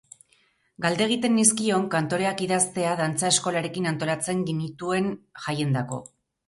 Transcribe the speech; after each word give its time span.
Galdegiten 0.85 1.35
nizkion 1.39 1.85
kantoreak 1.97 2.41
idaztea 2.47 2.97
dantza 3.05 3.31
eskolarekin 3.35 3.93
antolatzen 3.95 4.45
ginituen 4.51 5.17
jaiendako. 5.49 6.07